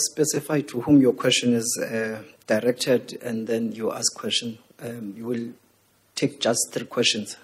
specify 0.00 0.60
to 0.62 0.80
whom 0.82 1.00
your 1.00 1.12
question 1.12 1.54
is 1.54 1.78
uh, 1.82 2.22
directed, 2.46 3.18
and 3.22 3.46
then 3.46 3.72
you 3.72 3.92
ask 3.92 4.14
question. 4.14 4.58
Um, 4.82 5.14
you 5.16 5.24
will 5.26 5.48
take 6.14 6.40
just 6.40 6.70
three 6.72 6.86
questions. 6.86 7.36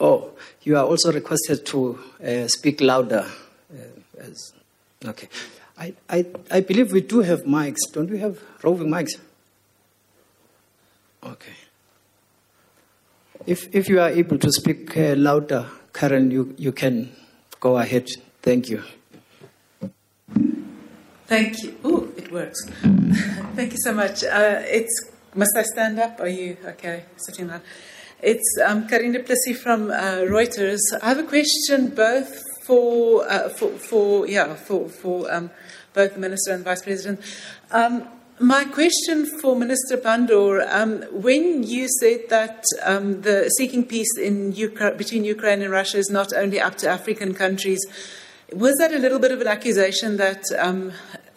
Oh, 0.00 0.32
you 0.62 0.76
are 0.76 0.84
also 0.84 1.12
requested 1.12 1.64
to 1.66 1.98
uh, 2.22 2.48
speak 2.48 2.80
louder. 2.80 3.26
Uh, 3.72 4.20
as, 4.20 4.52
okay. 5.04 5.28
I, 5.78 5.94
I, 6.08 6.26
I 6.50 6.60
believe 6.60 6.92
we 6.92 7.00
do 7.00 7.20
have 7.20 7.44
mics. 7.44 7.80
Don't 7.92 8.10
we 8.10 8.18
have 8.18 8.38
roving 8.62 8.88
mics? 8.88 9.12
Okay. 11.22 11.52
If, 13.46 13.74
if 13.74 13.88
you 13.88 14.00
are 14.00 14.10
able 14.10 14.38
to 14.38 14.50
speak 14.52 14.96
uh, 14.96 15.14
louder, 15.16 15.66
Karen, 15.92 16.30
you, 16.30 16.54
you 16.58 16.72
can 16.72 17.12
go 17.60 17.78
ahead. 17.78 18.08
Thank 18.42 18.68
you. 18.68 18.82
Thank 21.26 21.62
you. 21.62 21.76
Oh, 21.82 22.08
it 22.16 22.30
works. 22.30 22.64
Thank 23.56 23.72
you 23.72 23.78
so 23.78 23.92
much. 23.92 24.24
Uh, 24.24 24.60
it's 24.64 25.10
must 25.34 25.56
I 25.56 25.62
stand 25.62 25.98
up? 25.98 26.20
Are 26.20 26.28
you 26.28 26.56
okay 26.64 27.04
sitting 27.16 27.48
down? 27.48 27.62
It's 28.22 28.56
um, 28.64 28.86
Karine 28.86 29.24
from 29.56 29.90
uh, 29.90 30.24
Reuters. 30.28 30.80
I 31.02 31.08
have 31.08 31.18
a 31.18 31.24
question 31.24 31.94
both 31.94 32.42
for 32.64 33.28
uh, 33.28 33.48
for, 33.48 33.70
for 33.70 34.28
yeah 34.28 34.54
for 34.54 34.88
for 34.88 35.32
um, 35.32 35.50
both 35.92 36.14
the 36.14 36.20
minister 36.20 36.52
and 36.52 36.60
the 36.60 36.64
vice 36.64 36.82
president. 36.82 37.20
Um, 37.70 38.06
my 38.40 38.64
question 38.64 39.26
for 39.26 39.54
Minister 39.54 39.96
Pandor, 39.96 40.66
um, 40.68 41.02
when 41.12 41.62
you 41.62 41.86
said 42.00 42.28
that 42.30 42.64
um, 42.82 43.22
the 43.22 43.48
seeking 43.50 43.84
peace 43.84 44.18
in 44.18 44.52
Ukra- 44.52 44.98
between 44.98 45.24
Ukraine 45.24 45.62
and 45.62 45.70
Russia 45.70 45.98
is 45.98 46.10
not 46.10 46.32
only 46.32 46.60
up 46.60 46.76
to 46.78 46.88
African 46.88 47.32
countries, 47.32 47.80
was 48.52 48.76
that 48.76 48.92
a 48.92 48.98
little 48.98 49.18
bit 49.18 49.32
of 49.32 49.40
an 49.40 49.46
accusation 49.46 50.16
that 50.18 50.44
um, 50.58 50.92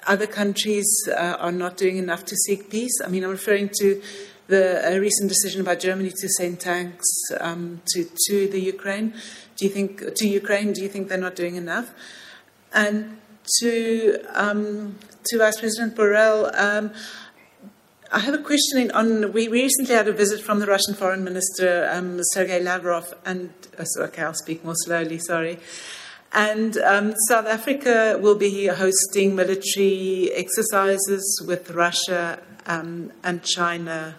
other 0.06 0.28
countries 0.28 0.88
uh, 1.10 1.38
are 1.40 1.52
not 1.52 1.78
doing 1.78 1.98
enough 1.98 2.26
to 2.26 2.36
seek 2.36 2.70
peace? 2.70 3.00
I 3.04 3.08
mean, 3.08 3.24
I'm 3.24 3.32
referring 3.32 3.70
to 3.80 4.02
the 4.48 4.96
uh, 4.96 4.98
recent 5.00 5.30
decision 5.30 5.64
by 5.64 5.76
Germany 5.76 6.10
to 6.10 6.30
send 6.30 6.60
tanks 6.60 7.08
um, 7.40 7.82
to, 7.94 8.08
to 8.28 8.48
the 8.48 8.60
Ukraine. 8.60 9.14
Do 9.56 9.66
you 9.66 9.72
think 9.72 10.16
to 10.16 10.28
Ukraine? 10.28 10.74
Do 10.74 10.82
you 10.82 10.90
think 10.90 11.10
they're 11.10 11.18
not 11.18 11.36
doing 11.36 11.56
enough? 11.56 11.94
And 12.74 13.18
to 13.60 14.20
um, 14.34 14.98
to 15.26 15.38
Vice 15.38 15.60
President 15.60 15.96
Borrell. 15.96 16.52
Um, 16.58 16.92
I 18.12 18.20
have 18.20 18.34
a 18.34 18.44
question 18.44 18.90
on. 18.92 19.34
We 19.34 19.48
recently 19.48 19.96
had 19.96 20.08
a 20.08 20.14
visit 20.14 20.42
from 20.42 20.60
the 20.60 20.68
Russian 20.68 20.94
Foreign 20.94 21.24
Minister, 21.24 21.90
um, 21.92 22.20
Sergei 22.34 22.62
Lavrov, 22.62 23.14
and 23.26 23.52
so, 23.84 24.04
okay, 24.04 24.24
I'll 24.24 24.34
speak 24.34 24.64
more 24.64 24.76
slowly, 24.76 25.18
sorry. 25.18 25.60
And 26.34 26.78
um, 26.78 27.14
South 27.28 27.46
Africa 27.46 28.20
will 28.22 28.36
be 28.36 28.68
hosting 28.68 29.36
military 29.36 30.32
exercises 30.34 31.42
with 31.48 31.72
Russia 31.72 32.40
um, 32.66 33.12
and 33.24 33.44
China 33.44 34.16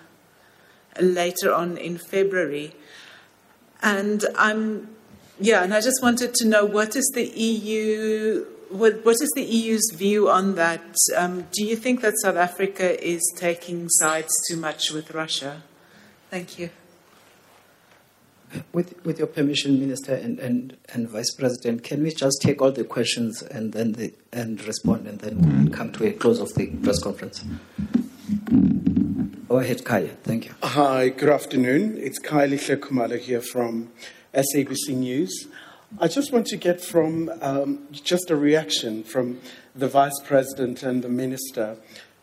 later 1.00 1.53
on 1.53 1.77
in 1.77 1.98
February. 1.98 2.75
And 3.83 4.25
I'm, 4.37 4.89
yeah, 5.39 5.62
and 5.62 5.73
I 5.73 5.81
just 5.81 6.03
wanted 6.03 6.34
to 6.34 6.48
know 6.48 6.65
what 6.65 6.97
is 6.97 7.11
the 7.15 7.25
EU 7.25 8.47
what, 8.70 9.05
what 9.05 9.15
is 9.20 9.33
the 9.34 9.43
EU's 9.43 9.91
view 9.95 10.28
on 10.28 10.55
that? 10.56 10.83
Um, 11.17 11.47
do 11.53 11.65
you 11.65 11.77
think 11.77 12.03
that 12.03 12.15
South 12.20 12.37
Africa 12.37 13.03
is 13.06 13.22
taking 13.37 13.89
sides 13.89 14.33
too 14.48 14.56
much 14.56 14.91
with 14.91 15.12
Russia? 15.12 15.62
Thank 16.31 16.59
you. 16.59 16.70
With, 18.73 18.95
with 19.05 19.19
your 19.19 19.27
permission, 19.27 19.79
Minister 19.79 20.15
and, 20.15 20.39
and, 20.39 20.77
and 20.95 21.09
Vice 21.09 21.31
President, 21.33 21.85
can 21.85 22.03
we 22.03 22.11
just 22.11 22.41
take 22.41 22.63
all 22.63 22.73
the 22.73 22.85
questions 22.85 23.43
and 23.43 23.73
then 23.73 23.93
the, 23.93 24.15
and 24.33 24.63
respond, 24.65 25.07
and 25.07 25.19
then 25.21 25.65
we'll 25.65 25.73
come 25.73 25.93
to 25.93 26.07
a 26.07 26.13
close 26.13 26.41
of 26.41 26.55
the 26.55 26.67
press 26.67 27.03
conference? 27.03 27.45
Go 29.49 29.59
ahead, 29.59 29.85
Kaya. 29.85 30.11
Thank 30.23 30.47
you. 30.47 30.55
Hi, 30.63 31.09
good 31.09 31.31
afternoon. 31.31 31.97
It's 31.99 32.21
Kylie 32.21 32.59
Shekumala 32.59 33.19
here 33.19 33.41
from 33.41 33.91
SABC 34.34 34.91
News. 34.91 35.49
I 35.99 36.06
just 36.06 36.33
want 36.33 36.47
to 36.49 36.56
get 36.56 36.83
from 36.83 37.31
um, 37.41 37.89
just 37.91 38.31
a 38.31 38.37
reaction 38.37 39.03
from 39.05 39.41
the 39.75 39.89
Vice 39.89 40.21
President 40.22 40.83
and 40.83 41.03
the 41.03 41.09
Minister. 41.09 41.77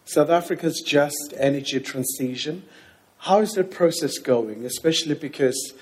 South 0.05 0.29
Africa's 0.29 0.83
just 0.85 1.33
energy 1.35 1.79
transition. 1.79 2.63
How 3.17 3.39
is 3.39 3.53
that 3.53 3.71
process 3.71 4.19
going? 4.19 4.63
Especially 4.63 5.15
because, 5.15 5.73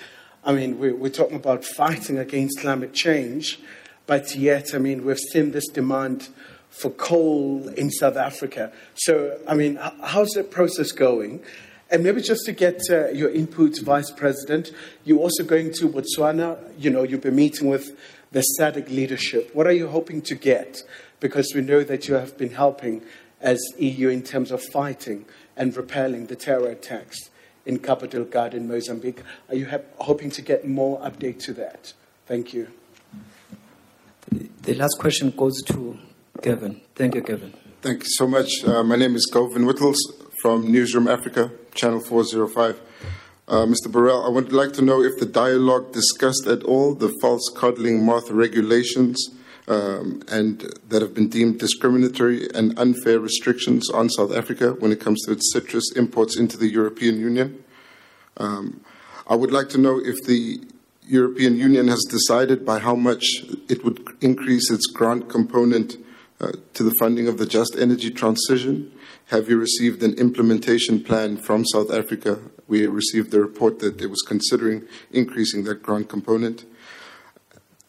I 0.46 0.52
mean, 0.52 0.78
we're, 0.78 0.94
we're 0.94 1.08
talking 1.08 1.36
about 1.36 1.64
fighting 1.64 2.18
against 2.18 2.60
climate 2.60 2.92
change, 2.92 3.58
but 4.06 4.36
yet, 4.36 4.74
I 4.74 4.78
mean, 4.78 5.04
we've 5.04 5.18
seen 5.18 5.52
this 5.52 5.66
demand 5.68 6.28
for 6.68 6.90
coal 6.90 7.68
in 7.68 7.90
South 7.90 8.16
Africa. 8.16 8.70
So, 8.94 9.38
I 9.48 9.54
mean, 9.54 9.78
how's 10.02 10.30
that 10.30 10.50
process 10.50 10.92
going? 10.92 11.42
And 11.90 12.02
maybe 12.02 12.20
just 12.20 12.44
to 12.46 12.52
get 12.52 12.82
uh, 12.90 13.08
your 13.08 13.30
input, 13.30 13.78
Vice 13.80 14.10
President, 14.10 14.72
you're 15.04 15.20
also 15.20 15.44
going 15.44 15.72
to 15.74 15.88
Botswana. 15.88 16.58
You 16.78 16.90
know, 16.90 17.04
you'll 17.04 17.20
be 17.20 17.30
meeting 17.30 17.68
with 17.68 17.96
the 18.32 18.44
SADC 18.58 18.90
leadership. 18.90 19.50
What 19.54 19.66
are 19.66 19.72
you 19.72 19.88
hoping 19.88 20.20
to 20.22 20.34
get? 20.34 20.82
Because 21.20 21.52
we 21.54 21.62
know 21.62 21.84
that 21.84 22.08
you 22.08 22.14
have 22.14 22.36
been 22.36 22.50
helping 22.50 23.02
as 23.40 23.62
EU 23.78 24.08
in 24.08 24.22
terms 24.22 24.50
of 24.50 24.62
fighting 24.62 25.24
and 25.56 25.74
repelling 25.74 26.26
the 26.26 26.36
terror 26.36 26.68
attacks 26.68 27.30
in 27.66 27.78
Cabo 27.78 28.06
Delgado 28.06 28.56
in 28.56 28.68
Mozambique. 28.68 29.22
Are 29.48 29.54
you 29.54 29.66
ha- 29.66 29.78
hoping 29.98 30.30
to 30.32 30.42
get 30.42 30.66
more 30.66 31.00
update 31.00 31.38
to 31.44 31.52
that? 31.54 31.92
Thank 32.26 32.54
you. 32.54 32.68
The 34.62 34.74
last 34.74 34.98
question 34.98 35.30
goes 35.30 35.62
to 35.68 35.98
Kevin. 36.42 36.80
Thank 36.94 37.14
you, 37.14 37.22
Kevin. 37.22 37.52
Thank 37.82 38.02
you 38.04 38.08
so 38.10 38.26
much. 38.26 38.64
Uh, 38.64 38.82
my 38.82 38.96
name 38.96 39.14
is 39.14 39.26
Govan 39.32 39.66
Whittles 39.66 39.98
from 40.40 40.66
Newzroom 40.66 41.06
Afrika, 41.06 41.50
Channel 41.74 42.00
405. 42.00 42.80
Uh, 43.46 43.66
Mr. 43.66 43.88
Borrell, 43.88 44.24
I 44.24 44.30
would 44.30 44.52
like 44.52 44.72
to 44.72 44.82
know 44.82 45.02
if 45.02 45.18
the 45.18 45.26
dialogue 45.26 45.92
discussed 45.92 46.46
at 46.46 46.62
all 46.62 46.94
the 46.94 47.14
false 47.20 47.50
codling 47.54 48.04
moth 48.04 48.30
regulations 48.30 49.28
um, 49.68 50.22
and 50.28 50.60
that 50.88 51.02
have 51.02 51.14
been 51.14 51.28
deemed 51.28 51.58
discriminatory 51.58 52.48
and 52.54 52.78
unfair 52.78 53.18
restrictions 53.18 53.90
on 53.90 54.10
South 54.10 54.34
Africa 54.34 54.74
when 54.78 54.92
it 54.92 55.00
comes 55.00 55.22
to 55.22 55.32
its 55.32 55.52
citrus 55.52 55.92
imports 55.96 56.36
into 56.36 56.56
the 56.56 56.68
European 56.68 57.18
Union. 57.18 57.64
Um, 58.36 58.80
I 59.26 59.34
would 59.34 59.52
like 59.52 59.68
to 59.70 59.78
know 59.78 60.00
if 60.02 60.16
the 60.26 60.60
European 61.06 61.56
Union 61.56 61.88
has 61.88 62.04
decided 62.10 62.64
by 62.64 62.78
how 62.78 62.94
much 62.94 63.24
it 63.68 63.84
would 63.84 64.06
increase 64.20 64.70
its 64.70 64.86
grant 64.86 65.28
component 65.28 65.96
uh, 66.40 66.52
to 66.74 66.82
the 66.82 66.94
funding 66.98 67.28
of 67.28 67.38
the 67.38 67.46
just 67.46 67.76
energy 67.76 68.10
transition 68.10 68.90
have 69.28 69.48
you 69.48 69.58
received 69.58 70.02
an 70.02 70.14
implementation 70.14 71.02
plan 71.02 71.38
from 71.38 71.64
South 71.64 71.90
Africa? 71.90 72.38
We 72.68 72.86
received 72.86 73.30
the 73.30 73.40
report 73.40 73.78
that 73.78 74.00
it 74.00 74.08
was 74.08 74.20
considering 74.20 74.82
increasing 75.10 75.64
that 75.64 75.82
grant 75.82 76.10
component. 76.10 76.66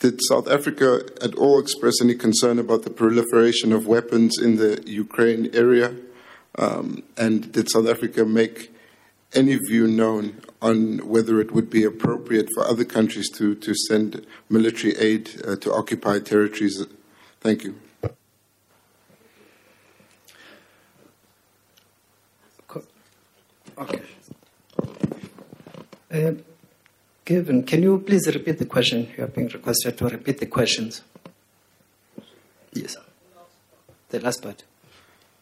Did 0.05 0.19
South 0.29 0.47
Africa 0.47 1.01
at 1.19 1.33
all 1.33 1.57
express 1.57 1.95
any 1.99 2.13
concern 2.13 2.59
about 2.59 2.83
the 2.83 2.91
proliferation 2.91 3.73
of 3.73 3.87
weapons 3.87 4.37
in 4.39 4.57
the 4.57 4.83
Ukraine 4.85 5.49
area? 5.51 5.95
Um, 6.59 7.01
and 7.17 7.51
did 7.51 7.71
South 7.71 7.87
Africa 7.87 8.23
make 8.23 8.71
any 9.33 9.55
view 9.55 9.87
known 9.87 10.43
on 10.61 10.99
whether 11.09 11.41
it 11.41 11.53
would 11.53 11.71
be 11.71 11.83
appropriate 11.83 12.49
for 12.53 12.67
other 12.67 12.85
countries 12.85 13.31
to, 13.31 13.55
to 13.55 13.73
send 13.73 14.27
military 14.47 14.95
aid 14.97 15.41
uh, 15.43 15.55
to 15.55 15.73
occupied 15.73 16.27
territories? 16.27 16.85
Thank 17.41 17.63
you. 17.63 17.73
Okay. 23.79 24.01
Uh, 26.11 26.33
Kevin, 27.25 27.63
can 27.63 27.81
you 27.81 27.97
please 27.97 28.27
repeat 28.27 28.59
the 28.59 28.65
question? 28.65 29.11
You 29.17 29.23
are 29.23 29.27
being 29.27 29.47
requested 29.47 29.97
to 29.97 30.07
repeat 30.07 30.37
the 30.37 30.45
questions. 30.45 31.01
Yes. 32.71 32.95
The 34.09 34.19
last 34.19 34.43
part. 34.43 34.63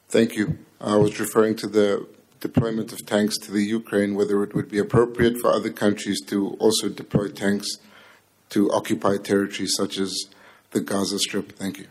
Thank 0.08 0.38
you. 0.38 0.60
I 0.80 0.96
was 0.96 1.20
referring 1.20 1.58
to 1.58 1.68
the 1.68 2.08
deployment 2.40 2.94
of 2.94 3.06
tanks 3.06 3.38
to 3.40 3.52
the 3.52 3.64
Ukraine, 3.64 4.16
whether 4.16 4.44
it 4.44 4.56
would 4.56 4.70
be 4.70 4.80
appropriate 4.80 5.38
for 5.42 5.50
other 5.52 5.72
countries 5.72 6.22
to 6.28 6.52
also 6.60 6.88
deploy 6.88 7.28
tanks 7.28 7.68
to 8.52 8.72
occupied 8.72 9.26
territories 9.26 9.74
such 9.76 9.98
as 9.98 10.12
the 10.72 10.80
Gaza 10.80 11.20
Strip. 11.20 11.52
Thank 11.54 11.80
you. 11.80 11.88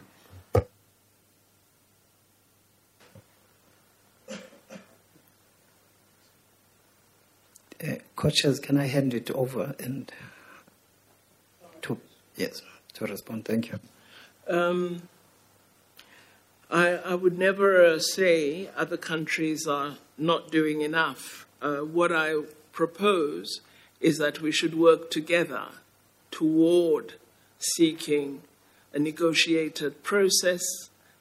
Uh, 7.82 7.96
coaches, 8.14 8.60
can 8.60 8.78
I 8.78 8.86
hand 8.86 9.12
it 9.12 9.30
over 9.32 9.74
and 9.80 10.12
to 11.82 11.98
yes 12.36 12.62
to 12.94 13.06
respond? 13.06 13.44
Thank 13.44 13.72
you. 13.72 13.80
Um, 14.46 15.02
I, 16.70 16.90
I, 16.94 17.14
would 17.14 17.38
never 17.38 17.84
uh, 17.84 17.98
say 17.98 18.68
other 18.76 18.96
countries 18.96 19.66
are 19.66 19.96
not 20.16 20.50
doing 20.50 20.82
enough. 20.82 21.46
Uh, 21.60 21.78
what 21.78 22.12
I 22.12 22.42
propose 22.70 23.60
is 24.00 24.18
that 24.18 24.40
we 24.40 24.52
should 24.52 24.74
work 24.76 25.10
together 25.10 25.66
toward 26.30 27.14
seeking 27.58 28.42
a 28.92 28.98
negotiated 28.98 30.02
process 30.02 30.62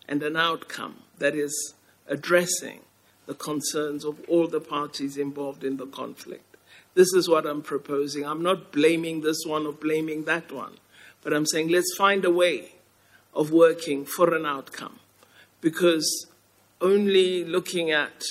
and 0.07 0.21
an 0.23 0.35
outcome 0.35 1.03
that 1.17 1.35
is 1.35 1.73
addressing 2.07 2.81
the 3.25 3.33
concerns 3.33 4.03
of 4.03 4.19
all 4.27 4.47
the 4.47 4.59
parties 4.59 5.17
involved 5.17 5.63
in 5.63 5.77
the 5.77 5.85
conflict. 5.85 6.50
This 6.93 7.13
is 7.13 7.29
what 7.29 7.45
I'm 7.45 7.61
proposing. 7.61 8.25
I'm 8.25 8.43
not 8.43 8.71
blaming 8.71 9.21
this 9.21 9.43
one 9.45 9.65
or 9.65 9.73
blaming 9.73 10.25
that 10.25 10.51
one, 10.51 10.77
but 11.21 11.33
I'm 11.33 11.45
saying 11.45 11.69
let's 11.69 11.95
find 11.97 12.25
a 12.25 12.31
way 12.31 12.73
of 13.33 13.51
working 13.51 14.05
for 14.05 14.33
an 14.35 14.45
outcome 14.45 14.99
because 15.61 16.27
only 16.81 17.45
looking 17.45 17.91
at 17.91 18.23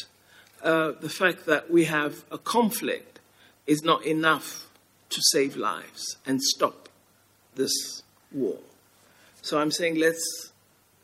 uh, 0.62 0.92
the 1.00 1.08
fact 1.08 1.46
that 1.46 1.70
we 1.70 1.84
have 1.84 2.24
a 2.30 2.36
conflict 2.36 3.18
is 3.66 3.82
not 3.82 4.04
enough 4.04 4.68
to 5.08 5.20
save 5.32 5.56
lives 5.56 6.16
and 6.26 6.42
stop 6.42 6.88
this 7.54 8.02
war. 8.32 8.58
So 9.42 9.58
I'm 9.58 9.70
saying 9.70 9.96
let's 9.98 10.52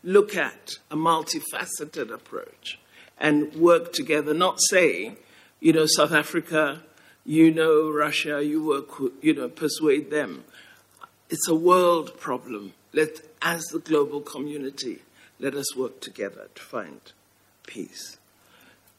look 0.05 0.37
at 0.37 0.73
a 0.91 0.97
multifaceted 0.97 2.13
approach 2.13 2.79
and 3.19 3.53
work 3.55 3.93
together, 3.93 4.35
not 4.35 4.59
say, 4.71 5.17
you 5.61 5.73
know, 5.73 5.87
South 5.87 6.13
Africa, 6.13 6.83
you 7.27 7.51
know, 7.51 7.91
Russia, 7.91 8.43
you 8.43 8.65
work, 8.65 9.13
you 9.21 9.35
know, 9.35 9.49
persuade 9.49 10.11
them. 10.11 10.45
It's 11.29 11.49
a 11.49 11.57
world 11.57 12.19
problem. 12.21 12.73
Let, 12.93 13.21
as 13.43 13.65
the 13.65 13.81
global 13.81 14.21
community, 14.21 15.01
let 15.41 15.55
us 15.55 15.77
work 15.77 16.01
together 16.01 16.49
to 16.55 16.63
find 16.63 17.01
peace. 17.67 18.19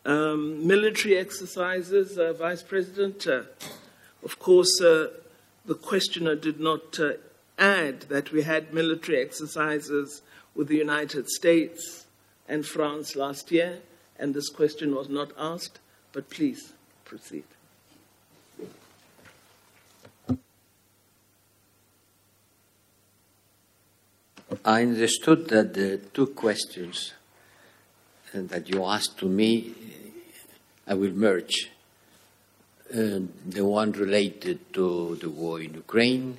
Um, 0.06 0.68
military 0.68 1.18
exercises, 1.18 2.18
uh, 2.18 2.34
Vice 2.34 2.64
President. 2.64 3.26
Uh, 3.26 3.44
of 4.24 4.40
course, 4.40 4.82
uh, 4.82 5.08
the 5.66 5.76
questioner 5.76 6.36
did 6.36 6.60
not 6.60 7.00
uh, 7.00 7.14
add 7.58 8.02
that 8.02 8.34
we 8.34 8.44
had 8.44 8.74
military 8.74 9.22
exercises 9.22 10.22
with 10.54 10.68
the 10.68 10.78
United 10.78 11.30
States 11.30 12.06
and 12.48 12.66
France 12.66 13.16
last 13.16 13.52
year, 13.52 13.80
and 14.20 14.34
this 14.34 14.50
question 14.50 14.94
was 14.94 15.08
not 15.08 15.32
asked, 15.38 15.80
but 16.12 16.30
please 16.30 16.74
proceed. 17.06 17.46
I 24.68 24.82
understood 24.82 25.48
that 25.48 25.74
the 25.74 25.98
two 26.14 26.28
questions 26.28 27.14
that 28.34 28.68
you 28.68 28.84
asked 28.84 29.18
to 29.20 29.26
me, 29.26 29.74
I 30.86 30.94
will 30.94 31.14
merge. 31.14 31.72
Uh, 32.94 33.20
the 33.46 33.64
one 33.64 33.94
related 33.94 34.74
to 34.74 35.16
the 35.22 35.30
war 35.30 35.62
in 35.62 35.74
Ukraine, 35.74 36.38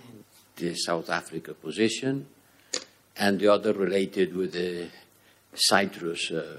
the 0.56 0.74
South 0.74 1.08
Africa 1.08 1.54
position, 1.54 2.26
and 3.16 3.40
the 3.40 3.48
other 3.48 3.72
related 3.72 4.36
with 4.36 4.52
the 4.52 4.88
citrus 5.54 6.30
uh, 6.30 6.58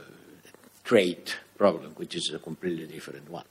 trade 0.84 1.34
problem, 1.56 1.92
which 1.98 2.16
is 2.16 2.32
a 2.34 2.40
completely 2.40 2.88
different 2.88 3.30
one. 3.30 3.46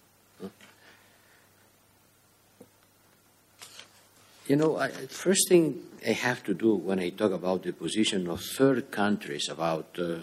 You 4.48 4.56
know, 4.56 4.78
I, 4.78 4.88
first 4.88 5.46
thing 5.50 5.78
I 6.06 6.12
have 6.12 6.42
to 6.44 6.54
do 6.54 6.74
when 6.74 7.00
I 7.00 7.10
talk 7.10 7.32
about 7.32 7.64
the 7.64 7.72
position 7.74 8.26
of 8.28 8.40
third 8.40 8.90
countries 8.90 9.46
about 9.50 9.88
uh, 9.98 10.20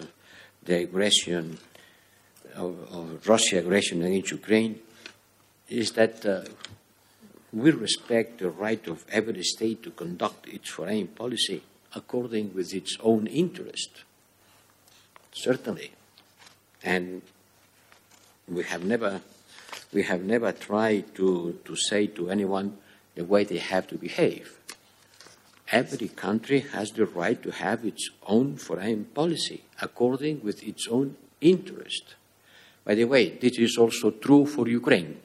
the 0.63 0.77
aggression 0.77 1.59
of, 2.55 2.91
of 2.91 3.29
Russia 3.29 3.59
aggression 3.59 4.01
against 4.01 4.31
Ukraine 4.31 4.79
is 5.69 5.91
that 5.91 6.25
uh, 6.25 6.41
we 7.53 7.69
respect 7.69 8.39
the 8.39 8.49
right 8.49 8.87
of 8.87 9.05
every 9.11 9.43
state 9.43 9.83
to 9.83 9.91
conduct 9.91 10.47
its 10.47 10.71
foreign 10.71 11.05
policy 11.09 11.61
according 11.93 12.51
with 12.55 12.73
its 12.73 12.97
own 13.01 13.27
interest. 13.27 14.05
Certainly. 15.33 15.91
And 16.83 17.21
we 18.47 18.63
have 18.63 18.83
never 18.83 19.21
we 19.93 20.01
have 20.01 20.23
never 20.23 20.51
tried 20.51 21.13
to, 21.13 21.59
to 21.63 21.75
say 21.75 22.07
to 22.07 22.31
anyone 22.31 22.79
the 23.15 23.23
way 23.23 23.43
they 23.43 23.57
have 23.57 23.87
to 23.87 23.95
behave. 23.95 24.59
Every 25.71 26.09
country 26.09 26.59
has 26.59 26.91
the 26.91 27.05
right 27.05 27.41
to 27.41 27.51
have 27.51 27.83
its 27.85 28.09
own 28.27 28.57
foreign 28.57 29.05
policy 29.05 29.63
according 29.81 30.43
with 30.43 30.63
its 30.63 30.87
own 30.87 31.17
interest. 31.41 32.15
By 32.83 32.95
the 32.95 33.05
way, 33.05 33.29
this 33.29 33.57
is 33.57 33.77
also 33.77 34.11
true 34.11 34.45
for 34.45 34.67
Ukraine. 34.67 35.19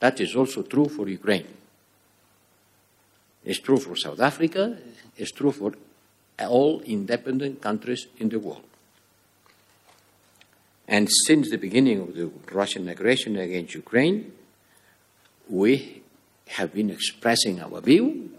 That 0.00 0.20
is 0.20 0.34
also 0.34 0.62
true 0.62 0.88
for 0.88 1.08
Ukraine. 1.08 1.46
It's 3.44 3.60
true 3.60 3.78
for 3.78 3.96
South 3.96 4.20
Africa, 4.20 4.76
it's 5.16 5.32
true 5.32 5.52
for 5.52 5.72
all 6.40 6.80
independent 6.82 7.60
countries 7.60 8.06
in 8.18 8.28
the 8.28 8.38
world. 8.38 8.64
And 10.86 11.08
since 11.26 11.50
the 11.50 11.58
beginning 11.58 12.00
of 12.00 12.14
the 12.14 12.30
Russian 12.52 12.88
aggression 12.88 13.36
against 13.36 13.74
Ukraine, 13.74 14.32
we 15.48 16.02
have 16.48 16.72
been 16.72 16.90
expressing 16.90 17.60
our 17.60 17.80
view 17.80 18.30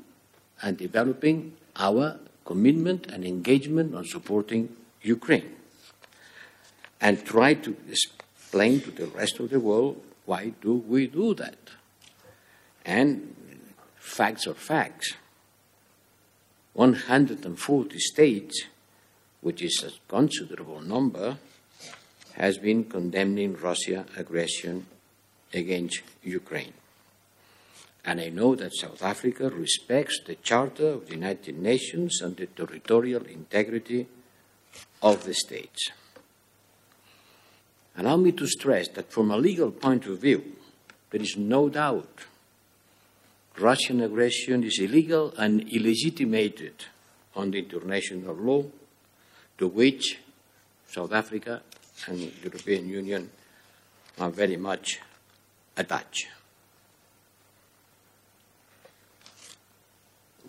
and 0.61 0.77
developing 0.77 1.53
our 1.75 2.19
commitment 2.45 3.07
and 3.07 3.23
engagement 3.23 3.95
on 3.95 4.05
supporting 4.05 4.75
Ukraine 5.01 5.55
and 6.99 7.23
try 7.25 7.53
to 7.53 7.75
explain 7.89 8.81
to 8.81 8.91
the 8.91 9.07
rest 9.07 9.39
of 9.39 9.49
the 9.49 9.59
world 9.59 10.01
why 10.25 10.53
do 10.61 10.73
we 10.75 11.07
do 11.07 11.33
that. 11.35 11.57
And 12.85 13.35
facts 13.95 14.47
are 14.47 14.53
facts. 14.53 15.13
140 16.73 17.99
states, 17.99 18.63
which 19.41 19.61
is 19.61 19.83
a 19.83 19.91
considerable 20.09 20.81
number, 20.81 21.37
has 22.33 22.57
been 22.57 22.83
condemning 22.85 23.55
Russia 23.57 24.05
aggression 24.17 24.85
against 25.53 26.01
Ukraine. 26.23 26.73
And 28.05 28.21
I 28.21 28.29
know 28.29 28.55
that 28.55 28.73
South 28.73 29.03
Africa 29.03 29.49
respects 29.49 30.19
the 30.25 30.35
Charter 30.35 30.87
of 30.87 31.07
the 31.07 31.13
United 31.13 31.57
Nations 31.57 32.21
and 32.21 32.35
the 32.35 32.47
territorial 32.47 33.23
integrity 33.25 34.07
of 35.01 35.25
the 35.25 35.33
states. 35.33 35.89
Allow 37.97 38.17
me 38.17 38.31
to 38.31 38.47
stress 38.47 38.87
that 38.89 39.11
from 39.11 39.31
a 39.31 39.37
legal 39.37 39.71
point 39.71 40.05
of 40.05 40.19
view, 40.19 40.43
there 41.11 41.21
is 41.21 41.35
no 41.37 41.69
doubt 41.69 42.25
Russian 43.59 43.99
aggression 44.01 44.63
is 44.63 44.79
illegal 44.79 45.33
and 45.37 45.67
illegitimated 45.67 46.85
under 47.35 47.57
international 47.57 48.33
law 48.35 48.63
to 49.57 49.67
which 49.67 50.19
South 50.87 51.11
Africa 51.11 51.61
and 52.07 52.19
the 52.19 52.31
European 52.43 52.87
Union 52.87 53.29
are 54.17 54.29
very 54.29 54.55
much 54.55 54.99
attached. 55.75 56.27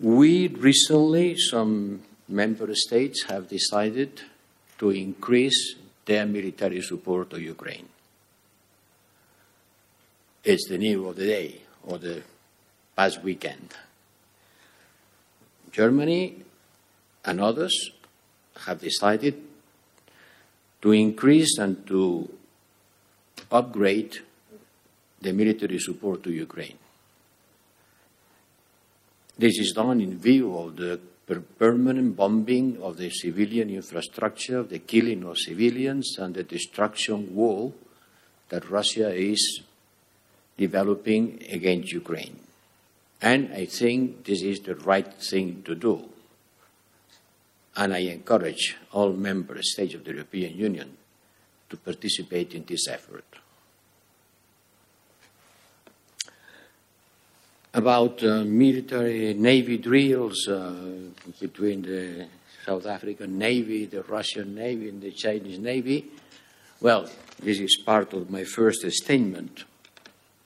We 0.01 0.47
recently, 0.47 1.37
some 1.37 2.01
member 2.27 2.73
states 2.73 3.25
have 3.29 3.47
decided 3.47 4.19
to 4.79 4.89
increase 4.89 5.75
their 6.05 6.25
military 6.25 6.81
support 6.81 7.29
to 7.29 7.39
Ukraine. 7.39 7.87
It's 10.43 10.67
the 10.67 10.79
news 10.79 11.07
of 11.07 11.15
the 11.17 11.25
day 11.27 11.61
or 11.83 11.99
the 11.99 12.23
past 12.95 13.21
weekend. 13.21 13.75
Germany 15.71 16.45
and 17.23 17.39
others 17.39 17.91
have 18.65 18.81
decided 18.81 19.35
to 20.81 20.93
increase 20.93 21.59
and 21.59 21.85
to 21.85 22.27
upgrade 23.51 24.17
the 25.21 25.31
military 25.31 25.77
support 25.77 26.23
to 26.23 26.31
Ukraine. 26.31 26.79
This 29.37 29.57
is 29.59 29.73
done 29.73 30.01
in 30.01 30.17
view 30.17 30.55
of 30.57 30.75
the 30.75 30.99
permanent 31.57 32.15
bombing 32.15 32.81
of 32.81 32.97
the 32.97 33.09
civilian 33.09 33.69
infrastructure, 33.69 34.63
the 34.63 34.79
killing 34.79 35.23
of 35.23 35.37
civilians, 35.37 36.17
and 36.19 36.35
the 36.35 36.43
destruction 36.43 37.33
war 37.33 37.71
that 38.49 38.69
Russia 38.69 39.13
is 39.13 39.61
developing 40.57 41.41
against 41.49 41.91
Ukraine. 41.93 42.37
And 43.21 43.53
I 43.53 43.65
think 43.65 44.25
this 44.25 44.41
is 44.41 44.59
the 44.59 44.75
right 44.75 45.13
thing 45.13 45.63
to 45.63 45.75
do. 45.75 46.09
And 47.77 47.93
I 47.93 47.99
encourage 47.99 48.77
all 48.91 49.13
member 49.13 49.61
states 49.61 49.93
of 49.93 50.03
the 50.03 50.11
European 50.11 50.57
Union 50.57 50.97
to 51.69 51.77
participate 51.77 52.53
in 52.53 52.65
this 52.65 52.87
effort. 52.87 53.23
About 57.73 58.23
uh, 58.23 58.43
military 58.43 59.33
Navy 59.33 59.77
drills 59.77 60.47
uh, 60.47 60.73
between 61.39 61.81
the 61.83 62.27
South 62.65 62.85
African 62.85 63.37
Navy, 63.37 63.85
the 63.85 64.03
Russian 64.03 64.55
Navy, 64.55 64.89
and 64.89 65.01
the 65.01 65.11
Chinese 65.11 65.57
Navy. 65.57 66.05
Well, 66.81 67.09
this 67.41 67.59
is 67.59 67.77
part 67.85 68.13
of 68.13 68.29
my 68.29 68.43
first 68.43 68.89
statement. 68.91 69.63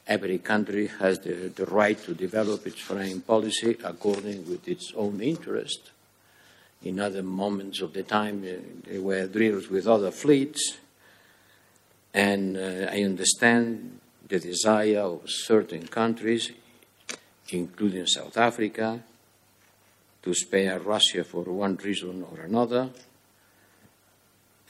Every 0.08 0.38
country 0.38 0.88
has 1.00 1.20
the, 1.20 1.52
the 1.56 1.66
right 1.66 1.98
to 2.04 2.14
develop 2.14 2.68
its 2.68 2.80
foreign 2.80 3.22
policy 3.22 3.76
according 3.84 4.48
with 4.48 4.68
its 4.68 4.94
own 4.96 5.20
interest. 5.20 5.92
In 6.84 7.00
other 7.00 7.24
moments 7.24 7.82
of 7.82 7.94
the 7.94 8.04
time, 8.04 8.44
uh, 8.44 8.62
there 8.88 9.02
were 9.02 9.26
drills 9.26 9.70
with 9.70 9.88
other 9.88 10.12
fleets. 10.12 10.78
And 12.14 12.56
uh, 12.56 12.92
I 12.92 13.02
understand 13.02 14.00
the 14.28 14.40
desire 14.40 15.00
of 15.00 15.22
certain 15.26 15.88
countries, 15.88 16.52
including 17.50 18.08
South 18.08 18.38
Africa, 18.38 19.02
to 20.22 20.34
spare 20.34 20.80
Russia 20.80 21.24
for 21.24 21.44
one 21.44 21.76
reason 21.78 22.26
or 22.32 22.42
another. 22.42 22.90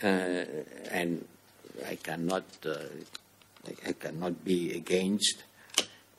Uh, 0.03 0.43
and 0.91 1.25
I 1.87 1.95
cannot, 1.95 2.43
uh, 2.65 2.75
I 3.87 3.93
cannot 3.93 4.43
be 4.43 4.75
against 4.75 5.43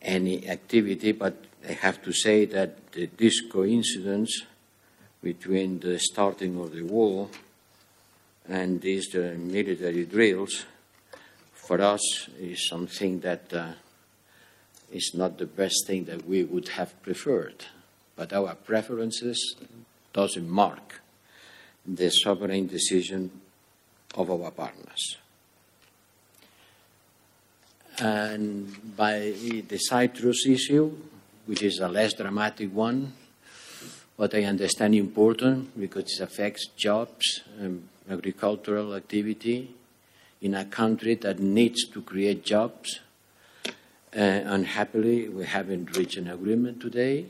any 0.00 0.48
activity, 0.48 1.12
but 1.12 1.36
I 1.68 1.72
have 1.72 2.02
to 2.04 2.12
say 2.12 2.46
that 2.46 2.92
this 3.18 3.42
coincidence 3.50 4.42
between 5.22 5.80
the 5.80 5.98
starting 5.98 6.58
of 6.60 6.72
the 6.72 6.82
war 6.82 7.28
and 8.48 8.80
these 8.80 9.14
uh, 9.14 9.34
military 9.36 10.06
drills 10.06 10.64
for 11.52 11.80
us 11.80 12.28
is 12.38 12.68
something 12.68 13.20
that 13.20 13.52
uh, 13.52 13.72
is 14.92 15.12
not 15.14 15.38
the 15.38 15.46
best 15.46 15.86
thing 15.86 16.04
that 16.04 16.26
we 16.26 16.44
would 16.44 16.68
have 16.68 17.00
preferred. 17.02 17.64
But 18.14 18.32
our 18.32 18.54
preferences 18.54 19.56
doesn't 20.12 20.48
mark 20.48 21.00
the 21.86 22.10
sovereign 22.10 22.66
decision 22.66 23.30
of 24.14 24.30
our 24.30 24.50
partners. 24.50 25.16
And 27.98 28.96
by 28.96 29.32
the 29.68 29.78
citrus 29.78 30.46
issue, 30.46 30.96
which 31.46 31.62
is 31.62 31.78
a 31.78 31.88
less 31.88 32.12
dramatic 32.14 32.74
one, 32.74 33.12
what 34.16 34.34
I 34.34 34.44
understand 34.44 34.94
important 34.94 35.78
because 35.78 36.18
it 36.18 36.22
affects 36.22 36.68
jobs, 36.76 37.42
and 37.58 37.88
agricultural 38.08 38.94
activity 38.94 39.74
in 40.40 40.54
a 40.54 40.64
country 40.64 41.14
that 41.16 41.38
needs 41.38 41.86
to 41.88 42.02
create 42.02 42.44
jobs. 42.44 43.00
Uh, 44.14 44.20
unhappily, 44.46 45.28
we 45.28 45.44
haven't 45.44 45.96
reached 45.96 46.16
an 46.16 46.28
agreement 46.28 46.80
today. 46.80 47.26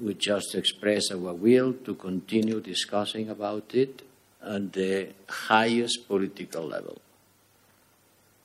We 0.00 0.14
just 0.14 0.54
express 0.54 1.10
our 1.10 1.32
will 1.32 1.72
to 1.84 1.94
continue 1.94 2.60
discussing 2.60 3.28
about 3.28 3.74
it 3.74 4.02
at 4.42 4.72
the 4.72 5.08
highest 5.28 6.06
political 6.06 6.62
level. 6.62 7.00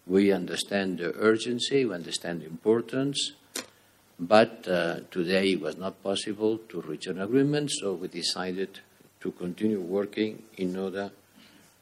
We 0.07 0.31
understand 0.31 0.99
the 0.99 1.13
urgency, 1.15 1.85
we 1.85 1.93
understand 1.93 2.41
the 2.41 2.45
importance, 2.45 3.33
but 4.19 4.67
uh, 4.67 5.01
today 5.11 5.53
it 5.53 5.61
was 5.61 5.77
not 5.77 6.01
possible 6.01 6.57
to 6.69 6.81
reach 6.81 7.07
an 7.07 7.21
agreement, 7.21 7.71
so 7.71 7.93
we 7.93 8.07
decided 8.07 8.79
to 9.19 9.31
continue 9.31 9.81
working 9.81 10.43
in 10.57 10.77
order 10.77 11.11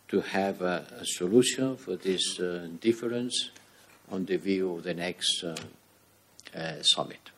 to 0.07 0.21
have 0.21 0.61
a, 0.61 0.85
a 0.99 1.05
solution 1.05 1.77
for 1.77 1.95
this 1.95 2.39
uh, 2.39 2.67
difference 2.81 3.51
on 4.11 4.25
the 4.25 4.37
view 4.37 4.75
of 4.75 4.83
the 4.83 4.93
next 4.93 5.43
uh, 5.43 5.55
uh 6.55 6.81
summit. 6.81 7.31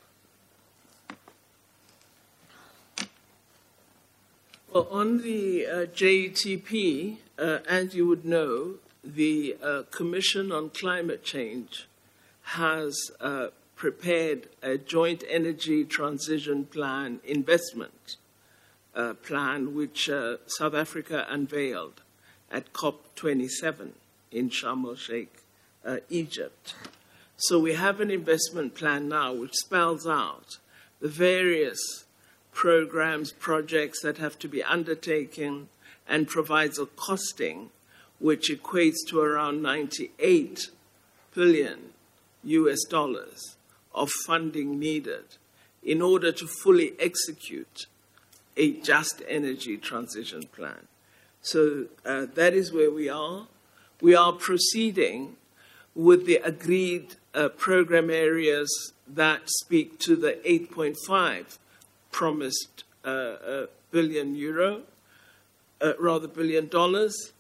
Well, 4.76 4.88
on 4.92 5.22
the 5.22 5.66
uh, 5.66 5.86
JETP, 5.86 7.16
uh, 7.40 7.60
as 7.66 7.96
you 7.96 8.08
would 8.08 8.26
know, 8.26 8.76
the 9.02 9.56
uh, 9.64 9.84
Commission 9.90 10.52
on 10.52 10.70
Climate 10.72 11.24
Change 11.24 11.88
has 12.42 12.98
uh, 13.22 13.48
prepared 13.78 14.50
a 14.62 14.78
joint 14.78 15.24
energy 15.30 15.86
transition 15.86 16.66
plan 16.66 17.22
investment 17.24 18.18
plan, 19.24 19.76
which 19.76 20.10
South 20.48 20.74
Africa 20.74 21.26
unveiled 21.30 22.02
at 22.52 22.72
COP27 22.74 23.92
in 24.32 24.50
Sharm 24.50 24.86
el 24.86 24.96
Sheikh, 24.96 25.45
uh, 25.86 25.98
Egypt. 26.10 26.76
So 27.38 27.60
we 27.60 27.74
have 27.74 28.00
an 28.00 28.10
investment 28.10 28.76
plan 28.76 29.08
now 29.10 29.34
which 29.34 29.56
spells 29.56 30.08
out 30.08 30.58
the 31.02 31.08
various 31.08 32.06
programs, 32.54 33.32
projects 33.34 34.02
that 34.02 34.18
have 34.18 34.40
to 34.40 34.48
be 34.48 34.64
undertaken 34.64 35.68
and 36.08 36.28
provides 36.28 36.80
a 36.80 36.86
costing 36.86 37.70
which 38.20 38.50
equates 38.50 39.06
to 39.10 39.20
around 39.20 39.62
98 39.62 40.70
billion 41.34 41.92
US 42.44 42.84
dollars 42.86 43.58
of 43.94 44.10
funding 44.26 44.80
needed 44.80 45.26
in 45.84 46.02
order 46.02 46.32
to 46.32 46.48
fully 46.48 46.94
execute 47.00 47.88
a 48.58 48.72
just 48.72 49.22
energy 49.28 49.78
transition 49.78 50.44
plan. 50.44 50.88
So 51.42 51.86
uh, 52.06 52.26
that 52.36 52.54
is 52.54 52.72
where 52.72 52.90
we 52.90 53.10
are. 53.10 53.48
We 54.02 54.16
are 54.16 54.34
proceeding 54.34 55.36
with 55.96 56.26
the 56.26 56.36
agreed 56.44 57.16
uh, 57.34 57.50
program 57.50 58.10
areas 58.10 58.94
that 59.08 59.42
speak 59.46 59.98
to 60.00 60.16
the 60.16 60.34
8.5 60.46 61.58
promised 62.12 62.84
uh, 63.04 63.08
uh 63.08 63.66
billion 63.92 64.36
euro, 64.36 64.82
uh, 65.82 65.94
rather 66.00 66.28
billion 66.28 66.68
dollars. 66.68 67.32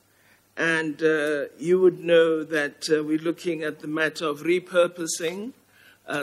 And 0.55 1.03
uh, 1.03 1.45
you 1.59 1.81
would 1.81 1.99
know 1.99 2.43
that 2.43 2.87
we're 2.89 3.17
looking 3.17 3.61
at 3.61 3.79
the 3.79 3.89
matter 3.89 4.25
of 4.25 4.41
repurposing 4.41 5.51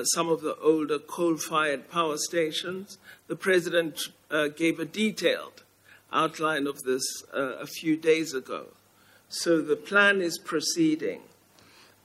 some 0.05 0.31
of 0.31 0.41
the 0.41 0.57
older 0.57 0.99
coal 0.99 1.37
fired 1.37 1.91
power 1.91 2.17
stations. 2.17 2.97
The 3.27 3.37
President 3.37 4.09
gave 4.57 4.81
a 4.81 4.87
detailed 4.87 5.63
outline 6.11 6.67
of 6.67 6.83
this 6.85 7.03
a 7.35 7.67
few 7.67 7.95
days 7.99 8.33
ago. 8.33 8.69
So 9.29 9.61
the 9.61 9.77
plan 9.77 10.23
is 10.23 10.39
proceeding. 10.39 11.21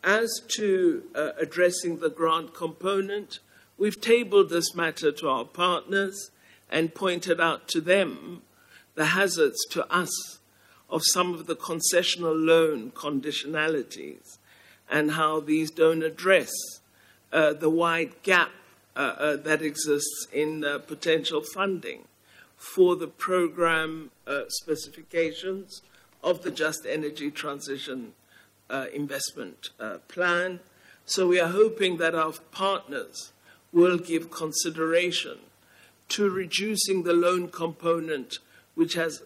As 0.04 0.42
to 0.56 1.04
uh, 1.16 1.32
addressing 1.40 1.98
the 2.00 2.10
grant 2.10 2.54
component, 2.54 3.40
we've 3.78 4.00
tabled 4.00 4.50
this 4.50 4.76
matter 4.76 5.12
to 5.12 5.30
our 5.30 5.46
partners 5.46 6.32
and 6.70 6.94
pointed 6.94 7.40
out 7.40 7.68
to 7.70 7.82
them 7.82 8.42
the 8.96 9.08
hazards 9.08 9.66
to 9.72 9.86
us 9.94 10.40
of 10.90 11.02
some 11.04 11.34
of 11.34 11.46
the 11.48 11.56
concessional 11.56 12.34
loan 12.36 12.92
conditionalities 12.92 14.38
and 14.90 15.12
how 15.12 15.40
these 15.40 15.70
don't 15.70 16.04
address 16.04 16.52
uh, 17.32 17.54
the 17.54 17.70
wide 17.70 18.22
gap 18.24 18.52
uh, 18.96 19.00
uh, 19.00 19.36
that 19.36 19.62
exists 19.62 20.28
in 20.32 20.64
uh, 20.64 20.80
potential 20.80 21.42
funding 21.54 22.06
for 22.56 22.96
the 22.96 23.08
program 23.08 24.10
uh, 24.26 24.42
specifications 24.48 25.82
of 26.24 26.42
the 26.42 26.52
Just 26.52 26.86
Energy 26.88 27.30
Transition 27.30 28.14
uh, 28.70 28.86
Investment 28.94 29.70
Plan. 30.08 30.60
So 31.06 31.28
we 31.28 31.40
are 31.40 31.50
hoping 31.50 31.98
that 31.98 32.16
our 32.16 32.34
partners 32.52 33.32
will 33.72 33.98
give 33.98 34.32
consideration 34.32 35.40
to 36.10 36.30
reducing 36.30 37.04
the 37.04 37.14
loan 37.14 37.50
component, 37.50 38.40
which 38.76 38.94
has 38.94 39.24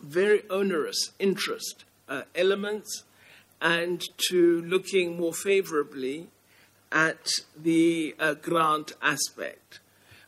very 0.00 0.42
onerous 0.50 1.12
interest 1.18 1.84
uh, 2.08 2.22
elements 2.34 3.04
and 3.60 4.02
to 4.28 4.62
looking 4.62 5.16
more 5.16 5.34
favorably 5.34 6.28
at 6.90 7.28
the 7.56 8.14
uh, 8.18 8.34
grant 8.34 8.92
aspect. 9.02 9.80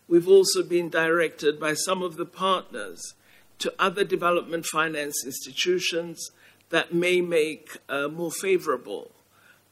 We've 0.07 0.29
also 0.29 0.63
been 0.63 0.91
directed 0.91 1.59
by 1.59 1.75
some 1.75 2.03
of 2.03 2.17
the 2.17 2.27
partners 2.27 3.15
to 3.61 3.73
other 3.79 4.05
development 4.05 4.67
finance 4.67 5.25
institutions 5.25 6.31
that 6.73 6.95
may 6.95 7.21
make 7.21 7.77
uh, 7.91 8.09
more 8.09 8.31
favorable 8.31 9.11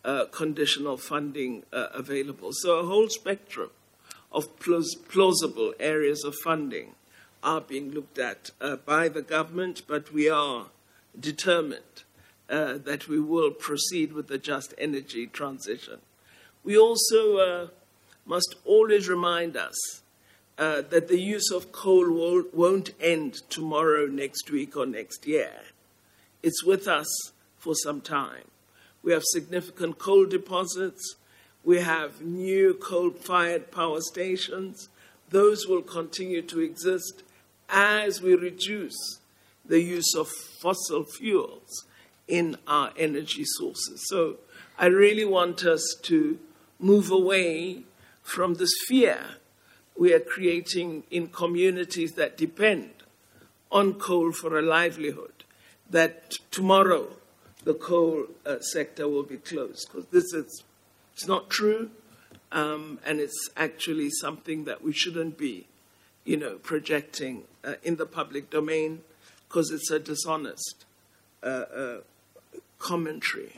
uh, 0.05 0.27
conditional 0.27 0.99
funding 0.99 1.63
uh, 1.73 1.87
available. 1.95 2.51
So, 2.53 2.79
a 2.79 2.85
whole 2.85 3.09
spectrum 3.09 3.71
of 4.31 4.49
plausible 4.61 5.73
areas 5.81 6.25
of 6.25 6.35
funding 6.45 6.95
are 7.43 7.63
being 7.63 7.91
looked 7.93 8.19
at 8.19 8.51
uh, 8.61 8.77
by 8.77 9.09
the 9.09 9.23
government, 9.23 9.83
but 9.89 10.13
we 10.13 10.29
are 10.29 10.67
determined 11.19 12.05
uh, 12.51 12.75
that 12.85 13.09
we 13.09 13.19
will 13.19 13.51
proceed 13.51 14.13
with 14.13 14.29
the 14.29 14.39
just 14.39 14.75
energy 14.77 15.27
transition. 15.27 16.01
We 16.63 16.77
also 16.77 17.39
uh, 17.39 17.69
must 18.27 18.57
always 18.67 19.09
remind 19.09 19.57
us 19.57 20.03
that 20.59 21.09
the 21.09 21.19
use 21.19 21.51
of 21.51 21.73
coal 21.73 22.45
won't 22.53 22.91
end 23.01 23.33
tomorrow, 23.49 24.07
next 24.07 24.51
week, 24.51 24.77
or 24.77 24.85
next 24.85 25.27
year. 25.27 25.53
It's 26.43 26.65
with 26.65 26.89
us 26.89 27.09
for 27.59 27.75
some 27.75 28.01
time. 28.01 28.45
We 29.03 29.13
have 29.13 29.23
significant 29.25 29.99
coal 29.99 30.27
deposits. 30.27 31.17
We 31.65 31.81
have 31.81 32.23
new 32.23 32.75
coal 32.75 33.11
fired 33.11 33.71
power 33.71 34.01
stations. 34.01 34.89
Those 35.31 35.67
will 35.67 35.83
continue 35.83 36.43
to 36.43 36.61
exist 36.61 37.23
as 37.69 38.21
we 38.21 38.35
reduce 38.35 39.21
the 39.65 39.81
use 39.81 40.15
of 40.17 40.29
fossil 40.61 41.05
fuels 41.05 41.87
in 42.27 42.57
our 42.67 42.93
energy 42.97 43.45
sources. 43.45 44.05
So 44.09 44.37
I 44.79 44.87
really 44.87 45.25
want 45.25 45.65
us 45.65 45.97
to 46.03 46.39
move 46.79 47.11
away 47.11 47.83
from 48.23 48.55
this 48.55 48.73
fear 48.87 49.19
we 50.01 50.15
are 50.15 50.21
creating 50.21 51.03
in 51.11 51.29
communities 51.29 52.13
that 52.13 52.39
depend 52.39 52.91
on 53.71 53.93
coal 53.95 54.33
for 54.33 54.59
a 54.59 54.63
livelihood, 54.63 55.40
that 55.91 56.33
tomorrow 56.51 57.09
the 57.65 57.75
coal 57.75 58.27
uh, 58.47 58.61
sector 58.61 59.09
will 59.09 59.23
be 59.23 59.37
closed. 59.37 59.89
Because 59.93 60.07
this 60.11 60.33
is 60.33 60.65
it's 61.13 61.27
not 61.27 61.51
true, 61.51 61.91
um, 62.53 62.99
and 63.05 63.21
it's 63.21 63.51
actually 63.57 64.11
something 64.11 64.65
that 64.65 64.83
we 64.83 64.93
shouldn't 64.93 65.37
be, 65.37 65.67
you 66.25 66.37
know, 66.37 66.55
projecting 66.57 67.45
uh, 67.65 67.75
in 67.83 67.97
the 67.97 68.07
public 68.07 68.51
domain 68.51 69.03
because 69.49 69.71
it's 69.71 69.91
a 69.91 69.99
dishonest 69.99 70.85
uh, 71.43 71.47
uh, 71.47 71.97
commentary 72.79 73.53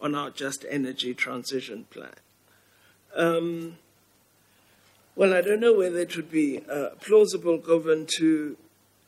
on 0.00 0.14
our 0.14 0.30
just 0.30 0.64
energy 0.68 1.14
transition 1.14 1.86
plan. 1.90 2.14
Um, 3.14 3.76
well, 5.14 5.32
I 5.32 5.42
don't 5.42 5.60
know 5.60 5.74
whether 5.74 5.98
it 5.98 6.16
would 6.16 6.30
be 6.30 6.62
uh, 6.68 6.90
plausible, 7.00 7.58
Govan, 7.58 8.06
to 8.18 8.56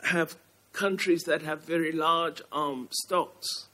have 0.04 0.37
countries 0.76 1.23
that 1.25 1.42
have 1.42 1.62
very 1.62 1.90
large 1.90 2.42
arms 2.52 2.90
stocks, 3.04 3.66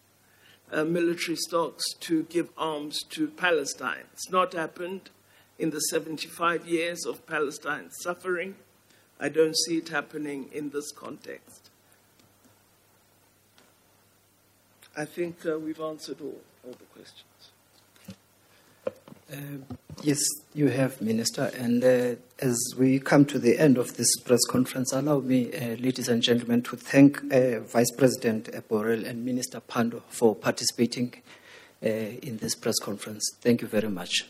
uh, 0.70 0.84
military 0.84 1.36
stocks, 1.36 1.84
to 2.00 2.22
give 2.24 2.48
arms 2.56 3.02
to 3.10 3.26
Palestine. 3.28 4.04
It's 4.12 4.30
not 4.30 4.54
happened 4.54 5.10
in 5.58 5.70
the 5.70 5.80
75 5.80 6.66
years 6.66 7.04
of 7.04 7.26
Palestine's 7.26 7.96
suffering. 8.02 8.54
I 9.20 9.28
don't 9.28 9.56
see 9.56 9.78
it 9.78 9.88
happening 9.88 10.48
in 10.52 10.70
this 10.70 10.90
context. 10.92 11.70
I 14.96 15.04
think 15.04 15.44
uh, 15.46 15.58
we've 15.58 15.80
answered 15.80 16.20
all, 16.20 16.40
all 16.64 16.72
the 16.72 16.84
questions. 16.84 17.24
Uh, 19.32 19.74
yes, 20.02 20.18
you 20.54 20.68
have, 20.68 21.00
Minister. 21.00 21.50
And 21.58 21.84
uh, 21.84 22.14
as 22.38 22.58
we 22.78 22.98
come 22.98 23.24
to 23.26 23.38
the 23.38 23.58
end 23.58 23.78
of 23.78 23.96
this 23.96 24.08
press 24.20 24.44
conference, 24.48 24.92
allow 24.92 25.20
me, 25.20 25.52
uh, 25.52 25.76
ladies 25.76 26.08
and 26.08 26.22
gentlemen, 26.22 26.62
to 26.62 26.76
thank 26.76 27.22
uh, 27.32 27.60
Vice 27.60 27.90
President 27.96 28.50
Borrell 28.68 29.06
and 29.06 29.24
Minister 29.24 29.60
Pandor 29.60 30.02
for 30.08 30.34
participating 30.34 31.14
uh, 31.82 31.88
in 31.88 32.38
this 32.38 32.54
press 32.54 32.78
conference. 32.78 33.30
Thank 33.40 33.62
you 33.62 33.68
very 33.68 33.88
much. 33.88 34.26